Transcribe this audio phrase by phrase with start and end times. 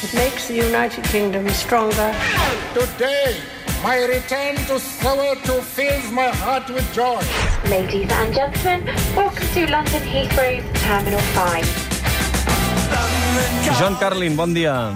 [0.00, 2.14] It makes the United Kingdom stronger.
[2.72, 3.34] Today,
[3.82, 7.18] my return to Soweto fills my heart with joy.
[7.66, 11.66] Ladies and gentlemen, welcome to London Heathrow's Terminal 5.
[13.74, 14.94] John Carlin, bon dia.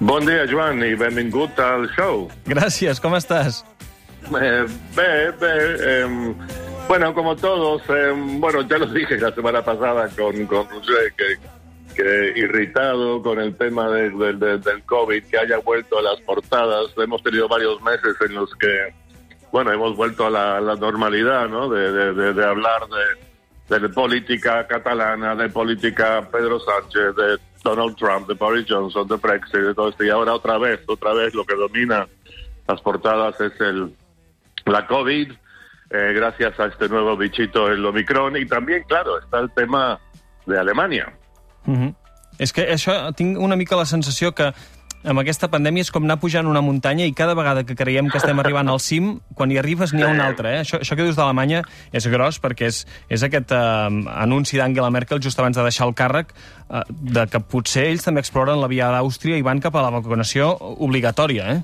[0.00, 2.26] Bon dia, Joan, i benvingut al show.
[2.50, 3.62] Gràcies, com estàs?
[4.26, 4.66] Eh,
[4.98, 5.54] bé, bé.
[5.86, 6.34] Eh,
[6.88, 8.10] bueno, como todos, eh,
[8.42, 11.38] bueno, ya lo dije la semana pasada con, con Roger, que,
[12.02, 16.20] que irritado con el tema de- de- de- del COVID, que haya vuelto a las
[16.22, 16.92] portadas.
[16.96, 18.94] Hemos tenido varios meses en los que,
[19.52, 21.68] bueno, hemos vuelto a la, la normalidad, ¿no?
[21.68, 22.82] De, hablar
[23.68, 29.60] de política catalana, de política Pedro Sánchez, de Donald Trump, de Boris Johnson, de Brexit,
[29.60, 30.02] de todo esto.
[30.04, 32.06] Y ahora otra vez, otra vez lo que domina
[32.66, 33.94] las portadas es el
[34.66, 35.32] la COVID,
[35.90, 38.36] eh, gracias a este nuevo bichito, el Omicron.
[38.36, 39.98] Y también, claro, está el tema
[40.46, 41.12] de Alemania.
[41.66, 41.94] Uh -huh.
[42.38, 44.52] És que això, tinc una mica la sensació que
[45.00, 48.18] amb aquesta pandèmia és com anar pujant una muntanya i cada vegada que creiem que
[48.20, 50.52] estem arribant al cim, quan hi arribes n'hi ha una altra.
[50.56, 50.60] Eh?
[50.60, 51.62] Això, això que dius d'Alemanya
[51.96, 55.96] és gros perquè és, és aquest eh, anunci d'Angela Merkel just abans de deixar el
[55.96, 59.86] càrrec eh, de que potser ells també exploren la via d'Àustria i van cap a
[59.86, 61.56] la vacunació obligatòria.
[61.56, 61.60] Eh?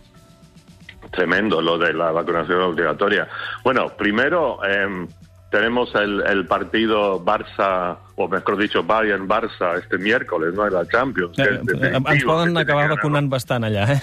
[1.13, 3.29] Tremendo lo de la vacunación obligatoria.
[3.65, 5.07] Bueno, primero eh,
[5.51, 10.67] tenemos el, el partido Barça, o mejor dicho, Bayern-Barça este miércoles, ¿no?
[10.67, 11.39] En la Champions.
[11.39, 14.03] Eh, eh, ens poden acabar vacunant bastant allà, eh?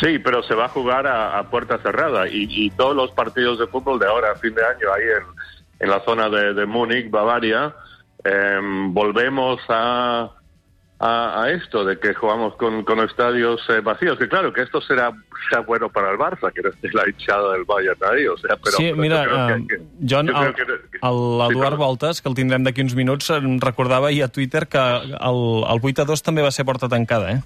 [0.00, 3.58] Sí, pero se va a jugar a, a puerta cerrada y, y todos los partidos
[3.58, 5.24] de fútbol de ahora, a fin de año, ahí en,
[5.80, 7.74] en la zona de, de Múnich, Bavaria,
[8.24, 10.30] eh, volvemos a,
[10.98, 14.18] a, a esto de que jugamos con, con estadios eh, vacíos.
[14.18, 15.12] Que claro, que esto será,
[15.48, 18.26] será bueno para el Barça, que no esté la hinchada del Bayern ahí.
[18.26, 21.78] O sea, pero, sí, pero mira, creo que que- John, el- que- que- l'Eduard sí,
[21.78, 25.80] Voltes, que el tindrem d'aquí uns minuts, em recordava ahir a Twitter que el, el
[25.82, 27.42] 8 a 2 també va ser porta tancada, eh?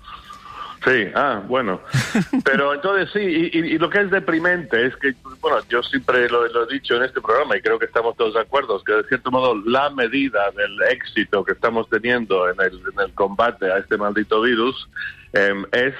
[0.84, 1.80] Sí, ah, bueno.
[2.44, 6.28] Pero entonces sí, y, y- y lo que es deprimente es que, bueno, yo siempre
[6.30, 8.94] lo, lo he dicho en este programa y creo que estamos todos de acuerdo, que
[8.94, 13.70] de cierto modo la medida del éxito que estamos teniendo en el, en el combate
[13.70, 14.88] a este maldito virus
[15.34, 15.94] em, es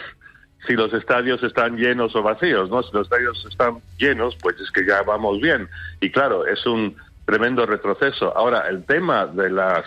[0.67, 2.83] si los estadios están llenos o vacíos, ¿no?
[2.83, 5.69] Si los estadios están llenos, pues es que ya vamos bien.
[6.01, 8.37] Y claro, es un tremendo retroceso.
[8.37, 9.85] Ahora, el tema de las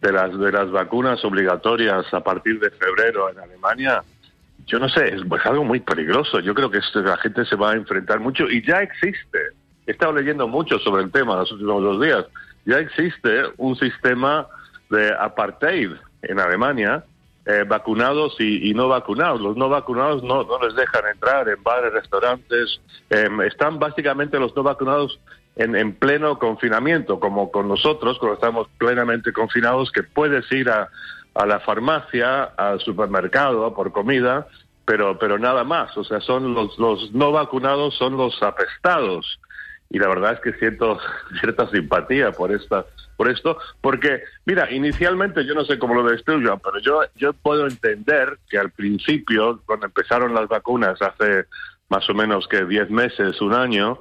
[0.00, 4.02] de las de las vacunas obligatorias a partir de febrero en Alemania,
[4.68, 6.40] yo no sé, es pues, algo muy peligroso.
[6.40, 9.38] Yo creo que la gente se va a enfrentar mucho y ya existe.
[9.86, 12.26] He estado leyendo mucho sobre el tema los últimos dos días.
[12.66, 14.46] Ya existe un sistema
[14.90, 15.92] de apartheid
[16.22, 17.02] en Alemania,
[17.46, 19.40] eh, vacunados y, y no vacunados.
[19.40, 22.78] Los no vacunados no, no les dejan entrar en bares, restaurantes.
[23.08, 25.18] Em, están básicamente los no vacunados
[25.58, 30.88] en, en pleno confinamiento, como con nosotros, cuando estamos plenamente confinados, que puedes ir a,
[31.34, 34.46] a la farmacia, al supermercado por comida,
[34.84, 35.96] pero, pero nada más.
[35.98, 39.40] O sea, son los, los no vacunados, son los apestados.
[39.90, 40.98] Y la verdad es que siento
[41.40, 42.86] cierta simpatía por esta
[43.18, 47.66] por esto, porque, mira, inicialmente yo no sé cómo lo ves pero yo, yo puedo
[47.66, 51.46] entender que al principio, cuando empezaron las vacunas hace
[51.88, 53.98] más o menos que 10 meses, un año,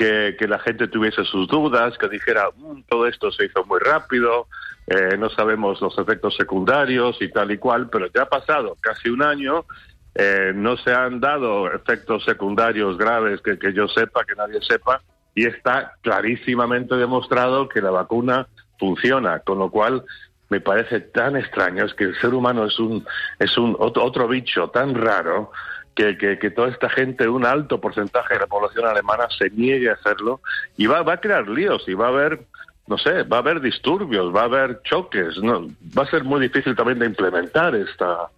[0.00, 3.78] que, que la gente tuviese sus dudas, que dijera, "Mm, todo esto se hizo muy
[3.80, 4.46] rápido,
[4.86, 9.10] eh, no sabemos los efectos secundarios y tal y cual, pero ya ha pasado casi
[9.10, 9.66] un año,
[10.14, 15.02] eh, no se han dado efectos secundarios graves que, que yo sepa, que nadie sepa,
[15.34, 20.02] y está clarísimamente demostrado que la vacuna funciona, con lo cual
[20.48, 23.06] me parece tan extraño, es que el ser humano es un,
[23.38, 25.52] es un otro, otro bicho tan raro
[25.94, 29.90] que, que, que toda esta gente, un alto porcentaje de la población alemana, se niegue
[29.90, 30.40] a hacerlo
[30.76, 32.40] y va, va a crear líos y va a haber,
[32.86, 36.40] no sé, va a haber disturbios, va a haber choques, no, va a ser muy
[36.40, 38.28] difícil también de implementar esta,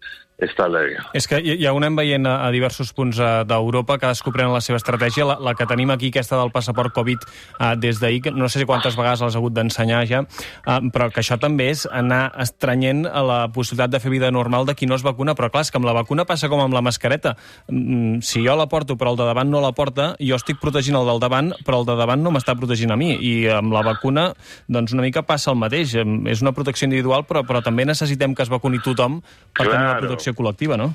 [0.43, 0.97] esta ley.
[1.17, 4.81] És que ja ho anem veient a, a diversos punts d'Europa, cadascú pren la seva
[4.81, 5.27] estratègia.
[5.29, 7.25] La, la que tenim aquí, aquesta del passaport Covid,
[7.59, 11.09] eh, des d'ahir, que no sé si quantes vegades l'has hagut d'ensenyar ja, eh, però
[11.13, 14.89] que això també és anar estrenyent a la possibilitat de fer vida normal de qui
[14.91, 17.37] no es vacuna, però clar, és que amb la vacuna passa com amb la mascareta.
[17.69, 20.99] Mm, si jo la porto però el de davant no la porta, jo estic protegint
[20.99, 23.13] el del davant, però el de davant no m'està protegint a mi.
[23.17, 24.31] I amb la vacuna,
[24.69, 25.95] doncs una mica passa el mateix.
[26.33, 29.21] És una protecció individual, però, però també necessitem que es vacuni tothom
[29.53, 30.09] per tenir una Claro.
[30.35, 30.95] Col·lectiva, no?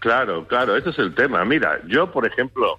[0.00, 1.44] Claro, claro, ese es el tema.
[1.44, 2.78] Mira, yo, por ejemplo,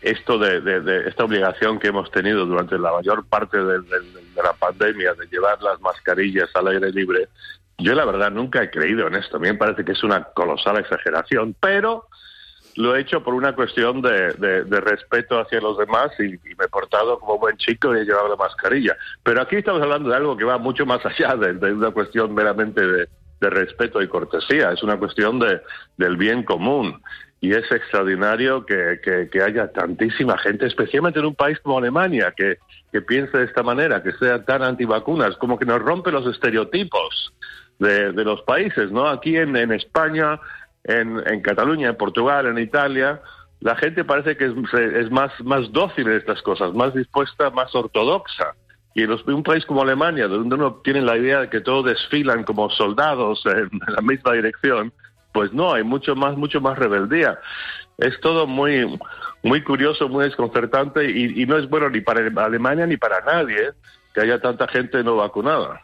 [0.00, 3.78] esto de, de- de esta obligación que hemos tenido durante la mayor parte de,
[4.36, 7.28] la pandemia de llevar las mascarillas al aire libre,
[7.78, 9.36] yo la verdad nunca he creído en esto.
[9.36, 12.06] A mí me parece que es una colosal exageración, pero
[12.76, 14.30] lo he hecho por una cuestión de,
[14.80, 18.28] respeto hacia los demás y, y me he portado como buen chico y he llevado
[18.28, 18.96] la mascarilla.
[19.22, 22.86] Pero aquí estamos hablando de algo que va mucho más allá de una cuestión meramente
[22.86, 23.08] de,
[23.42, 25.60] de respeto y cortesía, es una cuestión de,
[25.98, 27.02] del bien común.
[27.40, 32.32] Y es extraordinario que, que, que haya tantísima gente, especialmente en un país como Alemania,
[32.36, 32.58] que,
[32.92, 37.34] que piense de esta manera, que sea tan antivacunas, como que nos rompe los estereotipos
[37.80, 39.08] de, de los países, ¿no?
[39.08, 40.38] Aquí en, en España,
[40.84, 43.20] en, en Cataluña, en Portugal, en Italia,
[43.58, 47.74] la gente parece que es, es más, más dócil en estas cosas, más dispuesta, más
[47.74, 48.54] ortodoxa.
[48.94, 51.86] Y en los- un país como Alemania, donde uno tiene la idea de que todos
[51.86, 54.92] desfilan como soldados en, en la misma dirección,
[55.32, 57.38] pues no, hay mucho más, mucho más rebeldía.
[57.98, 58.98] Es todo muy,
[59.42, 63.70] muy curioso, muy desconcertante y, y no es bueno ni para Alemania ni para nadie
[64.14, 65.80] que haya tanta gente no vacunada.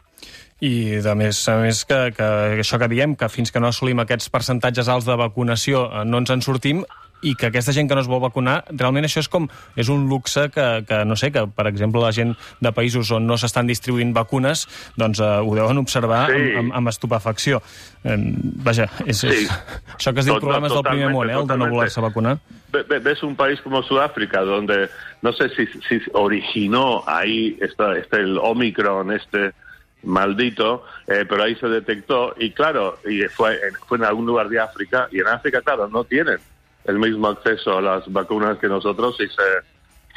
[0.61, 2.25] I, de més, a més que, que
[2.59, 6.19] això que diem, que fins que no assolim aquests percentatges alts de vacunació eh, no
[6.19, 6.81] ens en sortim,
[7.21, 10.07] i que aquesta gent que no es vol vacunar, realment això és com és un
[10.07, 13.67] luxe que, que no sé, que per exemple la gent de països on no s'estan
[13.67, 16.35] distribuint vacunes, doncs eh, ho deuen observar Sí.
[16.35, 17.61] amb, amb, amb estupefacció.
[18.03, 18.15] Eh,
[18.63, 19.47] vaja, és, és, Sí.
[19.97, 22.37] això que es diu Tot- problemes del primer món, eh, el de no voler-se vacunar.
[22.71, 24.89] Ve- ve- ves un país como Sudáfrica, donde
[25.21, 29.51] no sé si, si originó ahí está, está el Omicron, este
[30.03, 34.47] maldito, eh, pero ahí se detectó y claro, y fue en, fue en algún lugar
[34.47, 36.37] de África y en África, claro, no tienen
[36.89, 39.49] el mismo acceso a las vacunas que nosotros y se,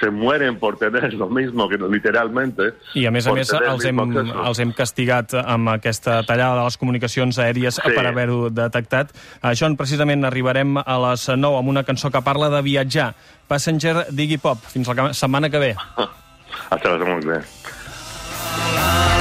[0.00, 2.72] se mueren por tener lo mismo que literalmente.
[2.94, 4.44] I a més a més els hem, acceso.
[4.48, 7.92] els hem castigat amb aquesta tallada de les comunicacions aèries Sí.
[7.94, 9.12] per haver-ho detectat.
[9.42, 13.14] A John, precisament arribarem a les 9 amb una cançó que parla de viatjar.
[13.46, 14.58] Passenger d'Iggy Pop.
[14.72, 15.74] Fins la setmana que ve.
[16.70, 19.11] Hasta la semana que viene.